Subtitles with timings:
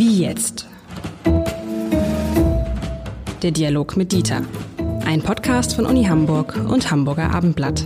[0.00, 0.66] Wie jetzt?
[3.42, 4.46] Der Dialog mit Dieter.
[5.04, 7.84] Ein Podcast von Uni Hamburg und Hamburger Abendblatt.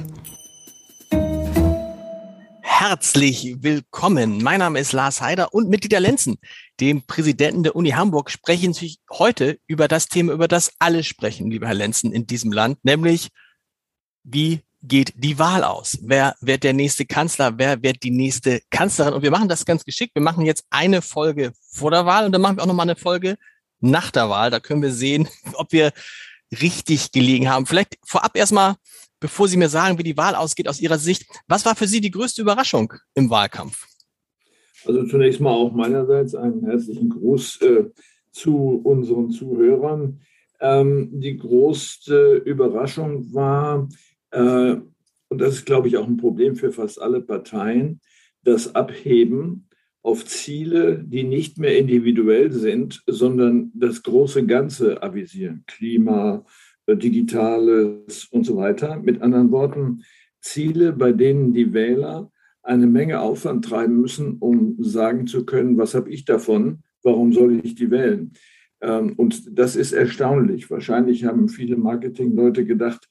[2.60, 4.40] Herzlich willkommen.
[4.44, 6.36] Mein Name ist Lars Heider und mit Dieter Lenzen,
[6.78, 11.50] dem Präsidenten der Uni Hamburg, sprechen Sie heute über das Thema, über das alle sprechen,
[11.50, 13.30] lieber Herr Lenzen, in diesem Land, nämlich
[14.22, 15.98] wie geht die Wahl aus?
[16.02, 17.54] Wer wird der nächste Kanzler?
[17.56, 19.14] Wer wird die nächste Kanzlerin?
[19.14, 20.14] Und wir machen das ganz geschickt.
[20.14, 22.96] Wir machen jetzt eine Folge vor der Wahl und dann machen wir auch nochmal eine
[22.96, 23.36] Folge
[23.80, 24.50] nach der Wahl.
[24.50, 25.92] Da können wir sehen, ob wir
[26.60, 27.66] richtig gelegen haben.
[27.66, 28.74] Vielleicht vorab erstmal,
[29.20, 32.00] bevor Sie mir sagen, wie die Wahl ausgeht aus Ihrer Sicht, was war für Sie
[32.00, 33.86] die größte Überraschung im Wahlkampf?
[34.86, 37.84] Also zunächst mal auch meinerseits einen herzlichen Gruß äh,
[38.32, 40.20] zu unseren Zuhörern.
[40.60, 43.88] Ähm, die größte Überraschung war,
[44.40, 48.00] und das ist, glaube ich, auch ein Problem für fast alle Parteien,
[48.42, 49.68] das Abheben
[50.02, 55.64] auf Ziele, die nicht mehr individuell sind, sondern das große Ganze avisieren.
[55.66, 56.44] Klima,
[56.86, 58.98] äh, Digitales und so weiter.
[58.98, 60.04] Mit anderen Worten,
[60.40, 62.30] Ziele, bei denen die Wähler
[62.62, 67.60] eine Menge Aufwand treiben müssen, um sagen zu können, was habe ich davon, warum soll
[67.64, 68.32] ich die wählen?
[68.82, 70.70] Ähm, und das ist erstaunlich.
[70.70, 73.08] Wahrscheinlich haben viele Marketingleute gedacht,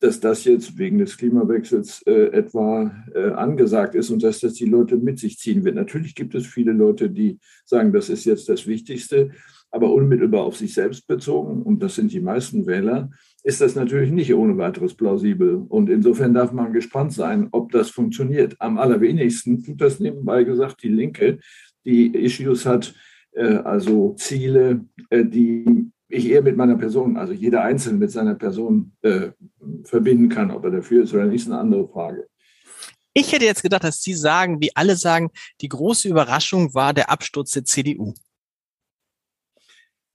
[0.00, 4.66] dass das jetzt wegen des Klimawechsels äh, etwa äh, angesagt ist und dass das die
[4.66, 5.74] Leute mit sich ziehen wird.
[5.74, 9.30] Natürlich gibt es viele Leute, die sagen, das ist jetzt das Wichtigste,
[9.70, 13.10] aber unmittelbar auf sich selbst bezogen, und das sind die meisten Wähler,
[13.42, 15.64] ist das natürlich nicht ohne weiteres plausibel.
[15.68, 18.56] Und insofern darf man gespannt sein, ob das funktioniert.
[18.58, 21.38] Am allerwenigsten tut das nebenbei gesagt die Linke,
[21.84, 22.94] die Issues hat,
[23.32, 28.34] äh, also Ziele, äh, die ich eher mit meiner Person, also jeder Einzelne mit seiner
[28.34, 29.30] Person äh,
[29.84, 30.50] verbinden kann.
[30.50, 32.26] Ob er dafür ist oder nicht, ist eine andere Frage.
[33.12, 37.10] Ich hätte jetzt gedacht, dass Sie sagen, wie alle sagen, die große Überraschung war der
[37.10, 38.14] Absturz der CDU.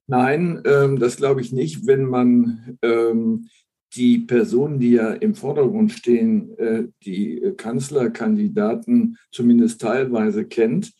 [0.06, 1.86] Nein, ähm, das glaube ich nicht.
[1.86, 3.48] Wenn man ähm,
[3.94, 10.92] die Personen, die ja im Vordergrund stehen, äh, die Kanzlerkandidaten zumindest teilweise kennt,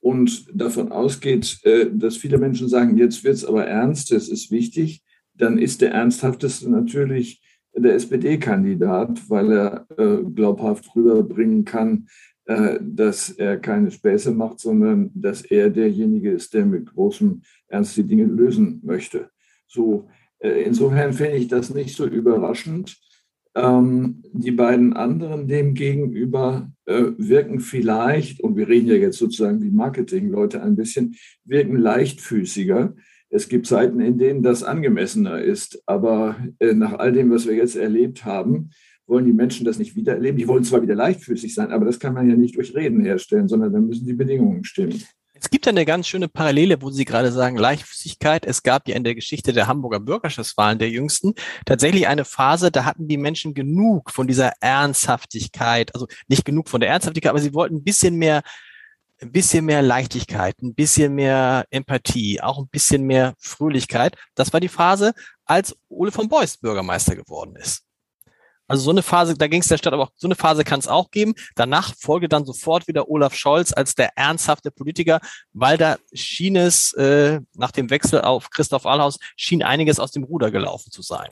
[0.00, 4.50] und davon ausgeht, äh, dass viele Menschen sagen, jetzt wird es aber ernst, das ist
[4.50, 5.02] wichtig,
[5.34, 7.42] dann ist der ernsthafteste natürlich
[7.74, 12.08] der SPD-Kandidat, weil er äh, glaubhaft rüberbringen kann,
[12.46, 17.96] äh, dass er keine Späße macht, sondern dass er derjenige ist, der mit großem Ernst
[17.96, 19.30] die Dinge lösen möchte.
[19.66, 20.08] So,
[20.40, 22.96] insofern finde ich das nicht so überraschend.
[23.58, 29.70] Ähm, die beiden anderen demgegenüber äh, wirken vielleicht, und wir reden ja jetzt sozusagen wie
[29.70, 32.94] Marketingleute ein bisschen, wirken leichtfüßiger.
[33.30, 35.82] Es gibt Zeiten, in denen das angemessener ist.
[35.86, 38.70] Aber äh, nach all dem, was wir jetzt erlebt haben,
[39.08, 40.38] wollen die Menschen das nicht wieder erleben.
[40.38, 43.48] Die wollen zwar wieder leichtfüßig sein, aber das kann man ja nicht durch Reden herstellen,
[43.48, 45.02] sondern da müssen die Bedingungen stimmen.
[45.40, 48.44] Es gibt eine ganz schöne Parallele, wo Sie gerade sagen, Leichtfüßigkeit.
[48.44, 51.34] Es gab ja in der Geschichte der Hamburger Bürgerschaftswahlen der jüngsten
[51.64, 56.80] tatsächlich eine Phase, da hatten die Menschen genug von dieser Ernsthaftigkeit, also nicht genug von
[56.80, 58.42] der Ernsthaftigkeit, aber sie wollten ein bisschen mehr
[59.20, 64.16] ein bisschen mehr Leichtigkeit, ein bisschen mehr Empathie, auch ein bisschen mehr Fröhlichkeit.
[64.36, 65.12] Das war die Phase,
[65.44, 67.87] als Ole von Beuys Bürgermeister geworden ist.
[68.68, 70.78] Also so eine Phase, da ging es der Stadt aber auch, so eine Phase kann
[70.78, 71.34] es auch geben.
[71.56, 75.20] Danach folge dann sofort wieder Olaf Scholz als der ernsthafte Politiker,
[75.52, 80.24] weil da schien es äh, nach dem Wechsel auf Christoph Allhaus, schien einiges aus dem
[80.24, 81.28] Ruder gelaufen zu sein.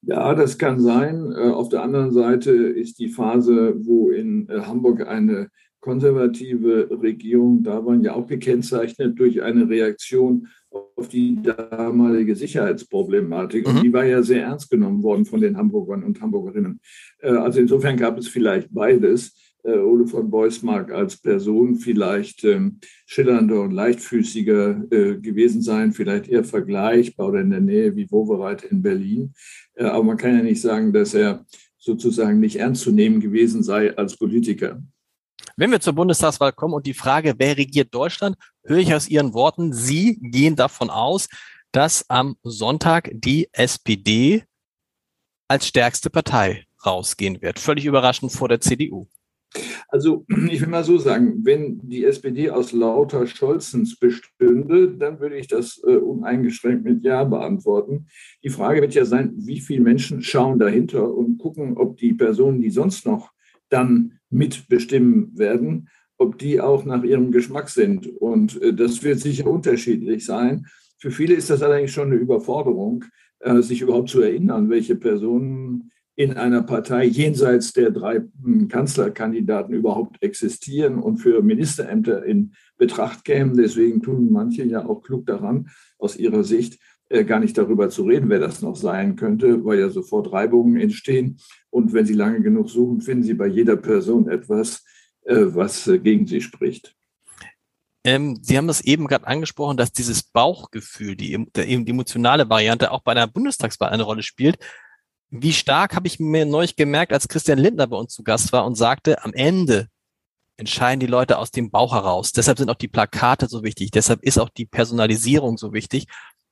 [0.00, 1.32] Ja, das kann sein.
[1.32, 5.48] Äh, auf der anderen Seite ist die Phase, wo in äh, Hamburg eine
[5.80, 10.48] konservative Regierung da waren, ja auch gekennzeichnet durch eine Reaktion
[11.02, 13.66] auf die damalige Sicherheitsproblematik.
[13.66, 13.82] Und mhm.
[13.82, 16.80] die war ja sehr ernst genommen worden von den Hamburgern und Hamburgerinnen.
[17.18, 19.34] Äh, also insofern gab es vielleicht beides.
[19.64, 25.92] Äh, Ole von Beuys mag als Person vielleicht ähm, schillernder und leichtfüßiger äh, gewesen sein,
[25.92, 29.34] vielleicht eher vergleichbar oder in der Nähe wie Wowereit in Berlin.
[29.76, 31.44] Aber man kann ja nicht sagen, dass er
[31.78, 34.80] sozusagen nicht ernst zu nehmen gewesen sei als Politiker.
[35.56, 39.34] Wenn wir zur Bundestagswahl kommen und die Frage, wer regiert Deutschland, höre ich aus Ihren
[39.34, 41.28] Worten, Sie gehen davon aus,
[41.72, 44.44] dass am Sonntag die SPD
[45.48, 47.58] als stärkste Partei rausgehen wird.
[47.58, 49.06] Völlig überraschend vor der CDU.
[49.88, 55.36] Also ich will mal so sagen, wenn die SPD aus lauter Scholzens bestünde, dann würde
[55.36, 58.06] ich das äh, uneingeschränkt mit Ja beantworten.
[58.42, 62.62] Die Frage wird ja sein, wie viele Menschen schauen dahinter und gucken, ob die Personen,
[62.62, 63.30] die sonst noch
[63.68, 65.88] dann mitbestimmen werden,
[66.22, 68.06] ob die auch nach ihrem Geschmack sind.
[68.06, 70.66] Und äh, das wird sicher unterschiedlich sein.
[70.98, 73.04] Für viele ist das allerdings schon eine Überforderung,
[73.40, 79.74] äh, sich überhaupt zu erinnern, welche Personen in einer Partei jenseits der drei hm, Kanzlerkandidaten
[79.74, 83.56] überhaupt existieren und für Ministerämter in Betracht kämen.
[83.56, 85.68] Deswegen tun manche ja auch klug daran,
[85.98, 86.78] aus ihrer Sicht
[87.08, 90.76] äh, gar nicht darüber zu reden, wer das noch sein könnte, weil ja sofort Reibungen
[90.76, 91.38] entstehen.
[91.70, 94.84] Und wenn Sie lange genug suchen, finden Sie bei jeder Person etwas,
[95.24, 96.94] was äh, gegen sie spricht.
[98.04, 103.02] Ähm, Sie haben das eben gerade angesprochen, dass dieses Bauchgefühl, die, die emotionale Variante auch
[103.02, 104.58] bei einer Bundestagswahl eine Rolle spielt.
[105.30, 108.66] Wie stark habe ich mir neulich gemerkt, als Christian Lindner bei uns zu Gast war
[108.66, 109.88] und sagte, am Ende
[110.56, 112.32] entscheiden die Leute aus dem Bauch heraus.
[112.32, 113.90] Deshalb sind auch die Plakate so wichtig.
[113.92, 116.06] Deshalb ist auch die Personalisierung so wichtig.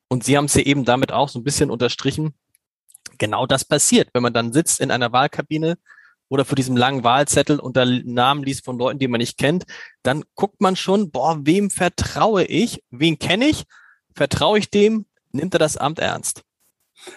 [0.08, 2.34] Und Sie haben es ja eben damit auch so ein bisschen unterstrichen.
[3.18, 5.76] Genau das passiert, wenn man dann sitzt in einer Wahlkabine
[6.30, 9.64] oder vor diesem langen Wahlzettel und da Namen liest von Leuten, die man nicht kennt,
[10.02, 12.82] dann guckt man schon, boah, wem vertraue ich?
[12.90, 13.64] Wen kenne ich?
[14.14, 15.06] Vertraue ich dem?
[15.32, 16.42] Nimmt er das Amt ernst?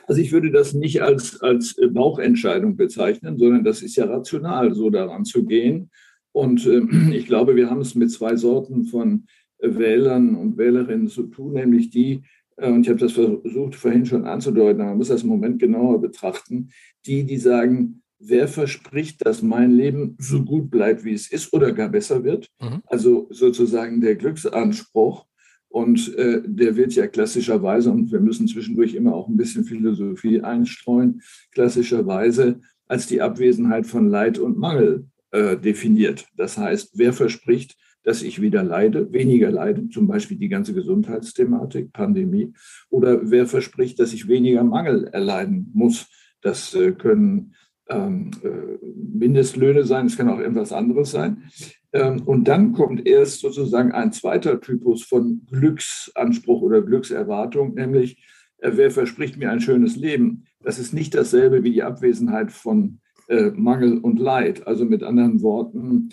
[0.08, 4.90] Also ich würde das nicht als, als Bauchentscheidung bezeichnen, sondern das ist ja rational, so
[4.90, 5.92] daran zu gehen.
[6.32, 6.82] Und äh,
[7.16, 9.28] ich glaube, wir haben es mit zwei Sorten von
[9.60, 12.24] Wählern und Wählerinnen zu tun, nämlich die,
[12.58, 15.60] äh, und ich habe das versucht vorhin schon anzudeuten, aber man muss das im Moment
[15.60, 16.70] genauer betrachten,
[17.06, 21.72] die, die sagen, wer verspricht, dass mein Leben so gut bleibt, wie es ist oder
[21.72, 22.48] gar besser wird.
[22.62, 22.82] Mhm.
[22.86, 25.26] Also sozusagen der Glücksanspruch.
[25.70, 30.42] Und äh, der wird ja klassischerweise, und wir müssen zwischendurch immer auch ein bisschen Philosophie
[30.42, 36.28] einstreuen, klassischerweise als die Abwesenheit von Leid und Mangel äh, definiert.
[36.38, 41.92] Das heißt, wer verspricht, dass ich wieder leide, weniger leide, zum Beispiel die ganze Gesundheitsthematik,
[41.92, 42.54] Pandemie,
[42.90, 46.06] oder wer verspricht, dass ich weniger Mangel erleiden muss.
[46.42, 47.56] Das äh, können
[47.90, 48.86] ähm, äh,
[49.18, 51.44] Mindestlöhne sein, es kann auch etwas anderes sein.
[51.92, 58.24] Ähm, und dann kommt erst sozusagen ein zweiter Typus von Glücksanspruch oder Glückserwartung, nämlich
[58.58, 60.46] äh, wer verspricht mir ein schönes Leben.
[60.62, 64.66] Das ist nicht dasselbe wie die Abwesenheit von äh, Mangel und Leid.
[64.66, 66.10] Also mit anderen Worten,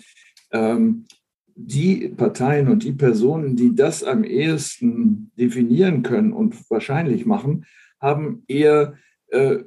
[0.51, 1.05] ähm,
[1.55, 7.65] die Parteien und die Personen, die das am ehesten definieren können und wahrscheinlich machen,
[7.99, 8.95] haben eher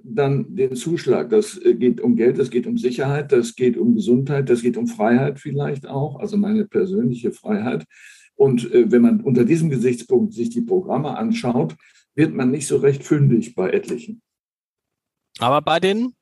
[0.02, 1.30] dann den Zuschlag.
[1.30, 4.76] Das äh, geht um Geld, das geht um Sicherheit, das geht um Gesundheit, das geht
[4.76, 7.86] um Freiheit vielleicht auch, also meine persönliche Freiheit.
[8.36, 11.76] Und äh, wenn man unter diesem Gesichtspunkt sich die Programme anschaut,
[12.14, 14.20] wird man nicht so recht fündig bei etlichen.
[15.38, 16.14] Aber bei den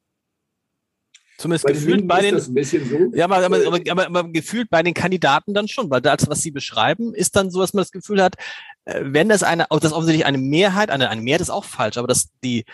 [1.39, 2.39] Zumindest bei gefühlt bei den.
[2.39, 3.11] So.
[3.15, 6.41] Ja, aber, aber, aber, aber, aber gefühlt bei den Kandidaten dann schon, weil das, was
[6.41, 8.37] sie beschreiben, ist dann so, dass man das Gefühl hat,
[8.85, 12.29] wenn das eine, das offensichtlich eine Mehrheit, eine, eine Mehrheit ist auch falsch, aber dass
[12.44, 12.65] die,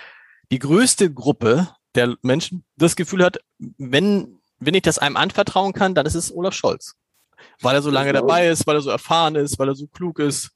[0.51, 5.95] die größte Gruppe der Menschen das Gefühl hat, wenn, wenn ich das einem anvertrauen kann,
[5.95, 6.95] dann ist es Olaf Scholz.
[7.61, 10.19] Weil er so lange dabei ist, weil er so erfahren ist, weil er so klug
[10.19, 10.51] ist.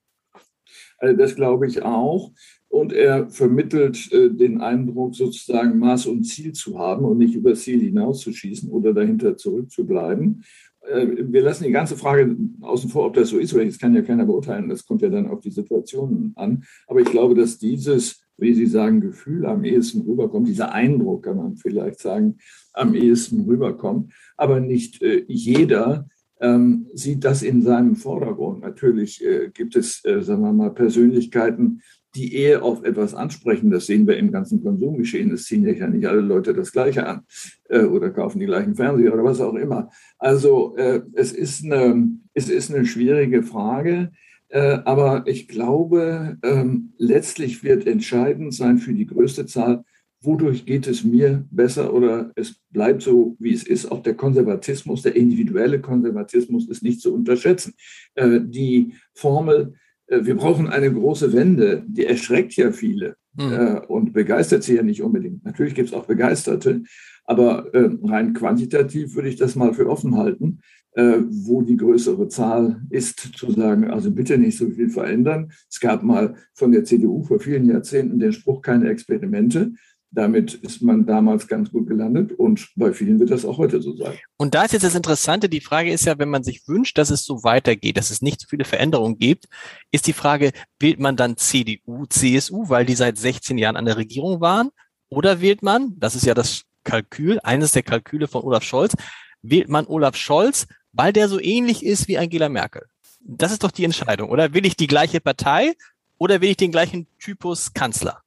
[0.98, 2.32] Also das glaube ich auch.
[2.68, 7.54] Und er vermittelt äh, den Eindruck, sozusagen Maß und Ziel zu haben und nicht über
[7.54, 10.42] Ziel hinauszuschießen oder dahinter zurückzubleiben.
[10.88, 13.94] Äh, wir lassen die ganze Frage außen vor, ob das so ist, weil das kann
[13.94, 14.68] ja keiner beurteilen.
[14.68, 16.64] Das kommt ja dann auf die Situationen an.
[16.86, 21.38] Aber ich glaube, dass dieses wie Sie sagen, Gefühl am ehesten rüberkommt, dieser Eindruck kann
[21.38, 22.36] man vielleicht sagen,
[22.74, 24.12] am ehesten rüberkommt.
[24.36, 26.08] Aber nicht äh, jeder
[26.40, 28.60] ähm, sieht das in seinem Vordergrund.
[28.60, 31.80] Natürlich äh, gibt es, äh, sagen wir mal, Persönlichkeiten,
[32.14, 33.70] die eher auf etwas ansprechen.
[33.70, 35.30] Das sehen wir im ganzen Konsumgeschehen.
[35.30, 37.22] Es ziehen ja nicht alle Leute das Gleiche an
[37.68, 39.88] äh, oder kaufen die gleichen Fernseher oder was auch immer.
[40.18, 44.10] Also äh, es, ist eine, es ist eine schwierige Frage.
[44.52, 49.82] Äh, aber ich glaube, ähm, letztlich wird entscheidend sein für die größte Zahl,
[50.20, 53.90] wodurch geht es mir besser oder es bleibt so, wie es ist.
[53.90, 57.72] Auch der Konservatismus, der individuelle Konservatismus ist nicht zu unterschätzen.
[58.14, 59.72] Äh, die Formel,
[60.08, 63.80] äh, wir brauchen eine große Wende, die erschreckt ja viele mhm.
[63.88, 65.46] und begeistert sie ja nicht unbedingt.
[65.46, 66.82] Natürlich gibt es auch Begeisterte,
[67.24, 70.58] aber rein quantitativ würde ich das mal für offen halten.
[70.94, 75.50] Äh, wo die größere Zahl ist, zu sagen, also bitte nicht so viel verändern.
[75.70, 79.72] Es gab mal von der CDU vor vielen Jahrzehnten den Spruch, keine Experimente.
[80.10, 83.96] Damit ist man damals ganz gut gelandet und bei vielen wird das auch heute so
[83.96, 84.18] sein.
[84.36, 87.08] Und da ist jetzt das Interessante, die Frage ist ja, wenn man sich wünscht, dass
[87.08, 89.46] es so weitergeht, dass es nicht so viele Veränderungen gibt,
[89.92, 93.96] ist die Frage, wählt man dann CDU, CSU, weil die seit 16 Jahren an der
[93.96, 94.68] Regierung waren?
[95.08, 98.94] Oder wählt man, das ist ja das Kalkül, eines der Kalküle von Olaf Scholz,
[99.40, 102.82] wählt man Olaf Scholz, weil der so ähnlich ist wie Angela Merkel.
[103.20, 104.52] Das ist doch die Entscheidung, oder?
[104.54, 105.72] Will ich die gleiche Partei
[106.18, 108.22] oder will ich den gleichen Typus Kanzler?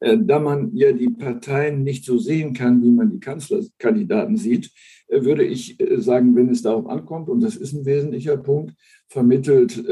[0.00, 4.70] Äh, da man ja die Parteien nicht so sehen kann, wie man die Kanzlerkandidaten sieht,
[5.08, 8.74] äh, würde ich äh, sagen, wenn es darauf ankommt, und das ist ein wesentlicher Punkt,
[9.08, 9.84] vermittelt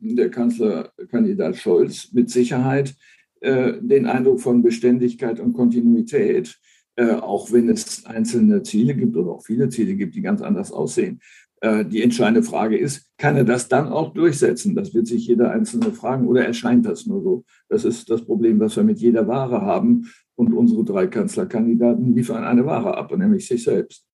[0.00, 2.94] der Kanzlerkandidat Scholz mit Sicherheit
[3.42, 6.58] den Eindruck von Beständigkeit und Kontinuität
[6.96, 10.72] äh, auch wenn es einzelne Ziele gibt oder auch viele Ziele gibt, die ganz anders
[10.72, 11.20] aussehen.
[11.62, 14.74] Äh, die entscheidende Frage ist, kann er das dann auch durchsetzen?
[14.74, 17.44] Das wird sich jeder Einzelne fragen oder erscheint das nur so?
[17.68, 20.10] Das ist das Problem, was wir mit jeder Ware haben.
[20.34, 24.04] Und unsere drei Kanzlerkandidaten liefern eine Ware ab, nämlich sich selbst.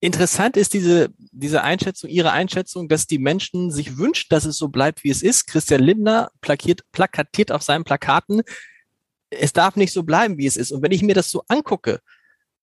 [0.00, 4.68] Interessant ist diese, diese Einschätzung, Ihre Einschätzung, dass die Menschen sich wünschen, dass es so
[4.68, 5.46] bleibt, wie es ist.
[5.46, 8.42] Christian Lindner plakiert, plakatiert auf seinen Plakaten,
[9.40, 10.72] es darf nicht so bleiben, wie es ist.
[10.72, 12.00] Und wenn ich mir das so angucke,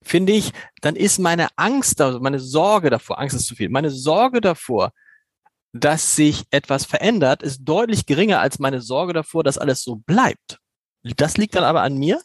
[0.04, 0.52] finde ich,
[0.82, 4.92] dann ist meine Angst, also meine Sorge davor, Angst ist zu viel, meine Sorge davor,
[5.74, 10.60] dass sich etwas verändert, ist deutlich geringer als meine Sorge davor, dass alles so bleibt.
[11.04, 12.22] Das liegt dann aber an mir?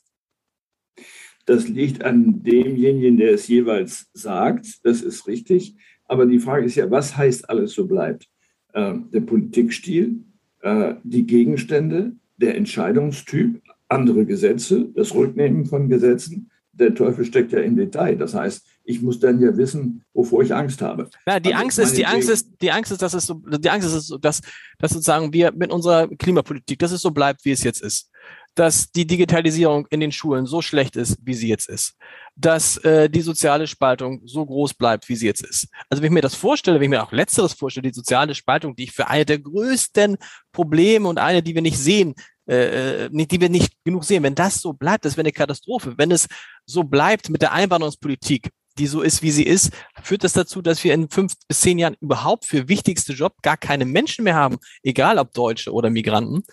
[1.47, 4.85] Das liegt an demjenigen, der es jeweils sagt.
[4.85, 5.77] Das ist richtig.
[6.07, 8.29] Aber die Frage ist ja, was heißt alles so bleibt?
[8.73, 10.25] Äh, der Politikstil,
[10.61, 16.51] äh, die Gegenstände, der Entscheidungstyp, andere Gesetze, das Rücknehmen von Gesetzen.
[16.73, 18.17] Der Teufel steckt ja im Detail.
[18.17, 21.09] Das heißt, ich muss dann ja wissen, wovor ich Angst habe.
[21.27, 23.71] Ja, die also Angst ist, die Angst ist, die Angst ist, dass es so, die
[23.71, 24.41] Angst ist, dass,
[24.79, 28.11] dass sozusagen wir mit unserer Klimapolitik, dass es so bleibt, wie es jetzt ist.
[28.55, 31.95] Dass die Digitalisierung in den Schulen so schlecht ist, wie sie jetzt ist.
[32.37, 35.69] Dass äh, die soziale Spaltung so groß bleibt, wie sie jetzt ist.
[35.91, 38.77] Also wenn ich mir das vorstelle, wenn ich mir auch Letzteres vorstelle, die soziale Spaltung,
[38.77, 40.17] die ich für eine der größten
[40.53, 42.15] Probleme und eine, die wir nicht sehen,
[42.49, 44.23] äh, äh die wir nicht genug sehen.
[44.23, 45.95] Wenn das so bleibt, das wäre eine Katastrophe.
[45.97, 46.29] Wenn es
[46.65, 49.73] so bleibt mit der Einwanderungspolitik, die so ist, wie sie ist,
[50.03, 53.57] führt das dazu, dass wir in fünf bis zehn Jahren überhaupt für wichtigste Job gar
[53.57, 56.45] keine Menschen mehr haben, egal ob Deutsche oder Migranten.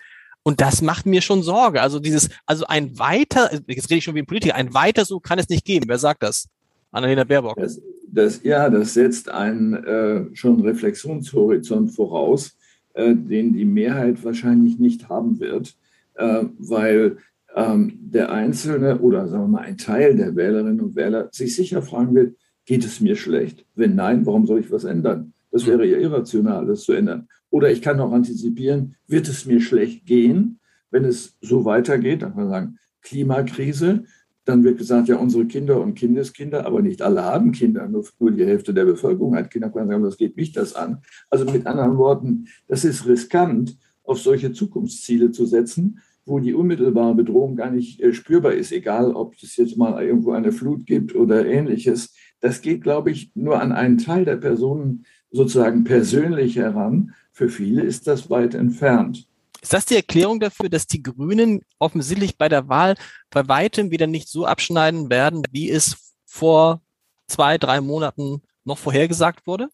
[0.44, 1.82] Und das macht mir schon Sorge.
[1.82, 5.20] Also dieses, also ein weiter, jetzt rede ich schon wie ein Politiker, ein weiter so
[5.20, 5.86] kann es nicht geben.
[5.88, 6.50] Wer sagt das?
[6.92, 7.56] Annalena Baerbock.
[7.56, 12.56] Das, das, ja, das setzt einen äh, schon Reflexionshorizont voraus,
[12.94, 15.76] äh, den die Mehrheit wahrscheinlich nicht haben wird
[16.16, 17.18] äh, weil
[17.56, 21.82] ähm, der Einzelne oder sagen wir mal ein Teil der Wählerinnen und Wähler sich sicher
[21.82, 23.66] fragen will, geht es mir schlecht?
[23.76, 25.34] Wenn nein, warum soll ich was ändern?
[25.52, 27.28] Das wäre ja irrational, das zu ändern.
[27.50, 32.24] Oder ich kann auch antizipieren, wird es mir schlecht gehen, wenn es so weitergeht?
[32.24, 34.06] Dann kann man sagen, Klimakrise.
[34.46, 38.32] Dann wird gesagt, ja, unsere Kinder und Kindeskinder, aber nicht alle haben Kinder, nur, nur
[38.32, 39.70] die Hälfte der Bevölkerung hat Kinder.
[39.70, 41.02] Kann man sagen, was geht mich das an?
[41.30, 47.16] Also mit anderen Worten, das ist riskant auf solche Zukunftsziele zu setzen, wo die unmittelbare
[47.16, 51.16] Bedrohung gar nicht äh, spürbar ist, egal ob es jetzt mal irgendwo eine Flut gibt
[51.16, 52.14] oder ähnliches.
[52.40, 57.14] Das geht, glaube ich, nur an einen Teil der Personen sozusagen persönlich heran.
[57.32, 59.28] Für viele ist das weit entfernt.
[59.62, 62.96] Ist das die Erklärung dafür, dass die Grünen offensichtlich bei der Wahl
[63.30, 66.82] bei weitem wieder nicht so abschneiden werden, wie es vor
[67.28, 69.70] zwei, drei Monaten noch vorhergesagt wurde?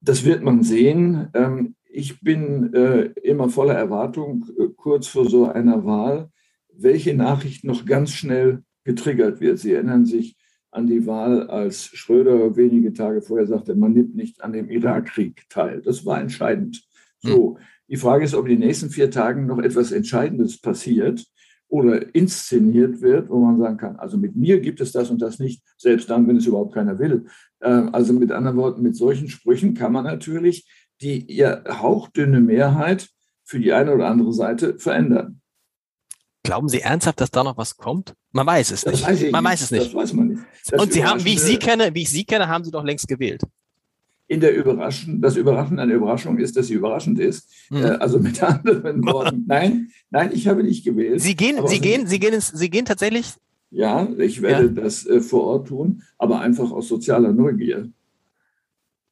[0.00, 1.30] Das wird man sehen.
[1.96, 6.30] Ähm, ich bin äh, immer voller Erwartung äh, kurz vor so einer Wahl,
[6.72, 9.58] welche Nachricht noch ganz schnell getriggert wird.
[9.58, 10.36] Sie erinnern sich
[10.70, 15.44] an die Wahl, als Schröder wenige Tage vorher sagte, man nimmt nicht an dem Irakkrieg
[15.48, 15.80] teil.
[15.80, 16.86] Das war entscheidend.
[17.18, 17.62] So, hm.
[17.88, 21.24] die Frage ist, ob in den nächsten vier Tagen noch etwas Entscheidendes passiert
[21.68, 25.38] oder inszeniert wird, wo man sagen kann, also mit mir gibt es das und das
[25.38, 27.24] nicht, selbst dann, wenn es überhaupt keiner will.
[27.60, 30.68] Äh, also mit anderen Worten, mit solchen Sprüchen kann man natürlich
[31.00, 33.08] die ihr hauchdünne Mehrheit
[33.44, 35.40] für die eine oder andere Seite verändern.
[36.42, 38.14] Glauben Sie ernsthaft, dass da noch was kommt?
[38.32, 39.02] Man weiß es nicht.
[39.02, 39.44] Weiß man nicht.
[39.44, 39.86] weiß es nicht.
[39.86, 40.42] Das weiß man nicht.
[40.70, 42.84] Das Und Sie haben, wie ich Sie kenne, wie ich Sie kenne, haben Sie doch
[42.84, 43.42] längst gewählt.
[44.28, 47.48] In der Überraschung, das Überraschende an der Überraschung ist, dass sie überraschend ist.
[47.70, 47.84] Mhm.
[48.00, 51.20] also mit anderen Worten, nein, nein, ich habe nicht gewählt.
[51.20, 53.34] Sie gehen, Sie gehen, Sie gehen, ins, Sie gehen tatsächlich.
[53.70, 54.82] Ja, ich werde ja.
[54.82, 57.88] das äh, vor Ort tun, aber einfach aus sozialer Neugier.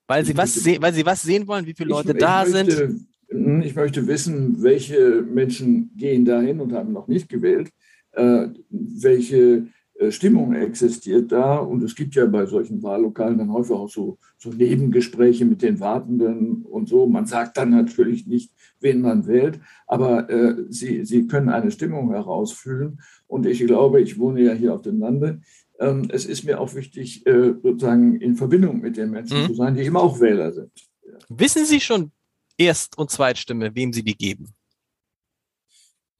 [0.06, 2.52] Weil sie, was sehen, weil sie was sehen wollen, wie viele Leute ich, da ich
[2.52, 3.06] möchte, sind?
[3.30, 7.70] Hm, ich möchte wissen, welche Menschen gehen dahin und haben noch nicht gewählt,
[8.12, 9.68] äh, welche
[9.98, 11.56] äh, Stimmung existiert da.
[11.56, 15.80] Und es gibt ja bei solchen Wahllokalen dann häufig auch so, so Nebengespräche mit den
[15.80, 17.06] Wartenden und so.
[17.06, 22.10] Man sagt dann natürlich nicht, wen man wählt, aber äh, sie, sie können eine Stimmung
[22.10, 23.00] herausfühlen.
[23.26, 25.40] Und ich glaube, ich wohne ja hier auf dem Lande.
[25.80, 29.46] Ähm, es ist mir auch wichtig, äh, sozusagen in Verbindung mit den Menschen mhm.
[29.48, 30.70] zu sein, die eben auch Wähler sind.
[31.06, 31.18] Ja.
[31.28, 32.12] Wissen Sie schon
[32.56, 34.54] Erst- und Zweitstimme, wem Sie die geben?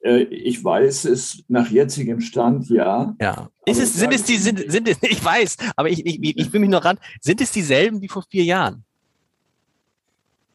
[0.04, 3.14] Äh, ich weiß es nach jetzigem Stand, ja.
[3.20, 3.49] Ja.
[3.64, 6.61] Ist es, sind es die, sind, sind es, ich weiß, aber ich, ich, ich bin
[6.61, 6.99] mich noch ran.
[7.20, 8.84] Sind es dieselben wie vor vier Jahren?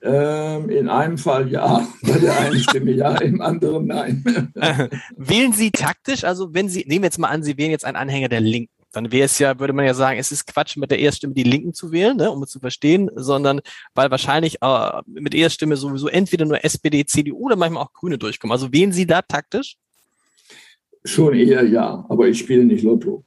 [0.01, 4.23] Ähm, in einem Fall ja, bei der einen Stimme ja, im anderen nein.
[5.17, 6.23] Wählen Sie taktisch?
[6.23, 8.78] Also wenn Sie, nehmen wir jetzt mal an, Sie wären jetzt ein Anhänger der Linken
[8.91, 11.43] dann wäre es ja, würde man ja sagen, es ist Quatsch, mit der Erststimme die
[11.43, 13.61] Linken zu wählen, ne, um es zu verstehen, sondern
[13.93, 18.51] weil wahrscheinlich äh, mit Erststimme sowieso entweder nur SPD, CDU oder manchmal auch Grüne durchkommen.
[18.51, 19.77] Also wählen Sie da taktisch?
[21.05, 23.23] Schon eher ja, aber ich spiele nicht Lotto.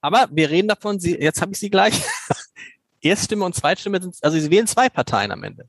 [0.00, 2.00] Aber wir reden davon, Sie, jetzt habe ich Sie gleich.
[3.00, 5.68] Erststimme und Zweitstimme sind, also Sie wählen zwei Parteien am Ende.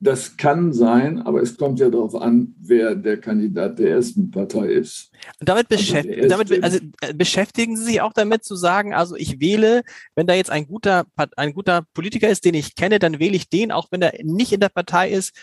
[0.00, 4.66] Das kann sein, aber es kommt ja darauf an, wer der Kandidat der ersten Partei
[4.66, 5.10] ist.
[5.40, 9.16] Und damit, beschäft also damit also, äh, beschäftigen Sie sich auch damit zu sagen, also
[9.16, 9.82] ich wähle,
[10.14, 13.48] wenn da jetzt ein guter, ein guter Politiker ist, den ich kenne, dann wähle ich
[13.48, 15.34] den, auch wenn er nicht in der Partei ist,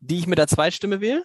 [0.00, 1.22] die ich mit der Zweitstimme wähle?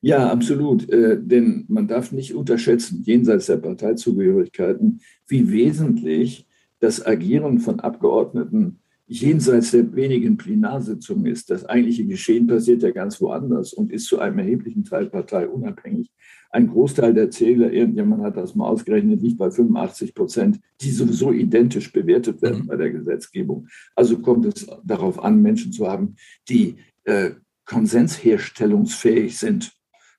[0.00, 0.88] Ja, absolut.
[0.90, 6.46] Äh, denn man darf nicht unterschätzen, jenseits der Parteizugehörigkeiten, wie wesentlich
[6.80, 11.50] das Agieren von Abgeordneten jenseits der wenigen Plenarsitzungen ist.
[11.50, 16.10] Das eigentliche Geschehen passiert ja ganz woanders und ist zu einem erheblichen Teil parteiunabhängig.
[16.50, 21.32] Ein Großteil der Zähler, irgendjemand hat das mal ausgerechnet, liegt bei 85 Prozent, die sowieso
[21.32, 22.66] identisch bewertet werden mhm.
[22.66, 23.68] bei der Gesetzgebung.
[23.94, 26.16] Also kommt es darauf an, Menschen zu haben,
[26.48, 27.32] die äh,
[27.64, 29.72] konsensherstellungsfähig sind.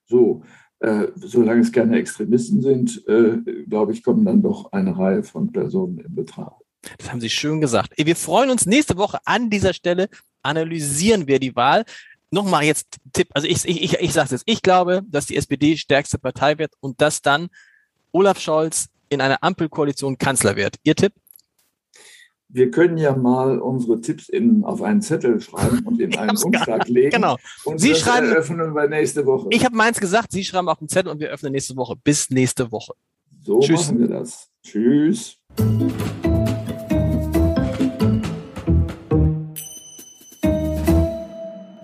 [0.06, 0.42] So,
[0.80, 5.50] äh, solange es keine Extremisten sind, äh, glaube ich, kommen dann doch eine Reihe von
[5.50, 6.62] Personen in Betracht.
[6.96, 7.92] Das haben Sie schön gesagt.
[7.96, 10.08] Wir freuen uns nächste Woche an dieser Stelle,
[10.42, 11.84] analysieren wir die Wahl.
[12.30, 15.36] Nochmal jetzt Tipp, also ich, ich, ich, ich sage es jetzt, ich glaube, dass die
[15.36, 17.48] SPD stärkste Partei wird und dass dann
[18.12, 20.76] Olaf Scholz in einer Ampelkoalition Kanzler wird.
[20.82, 21.12] Ihr Tipp?
[22.50, 26.88] Wir können ja mal unsere Tipps in, auf einen Zettel schreiben und in einen Umschlag
[26.88, 27.10] legen.
[27.10, 27.36] Genau.
[27.64, 29.48] Und Sie schreiben, eröffnen wir nächste Woche.
[29.50, 31.96] Ich habe meins gesagt, Sie schreiben auf den Zettel und wir öffnen nächste Woche.
[32.02, 32.94] Bis nächste Woche.
[33.42, 33.88] So Tschüss.
[33.88, 34.48] machen wir das.
[34.62, 35.38] Tschüss.